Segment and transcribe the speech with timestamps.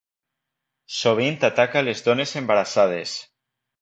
[0.99, 3.15] Sovint ataca a les dones embarassades.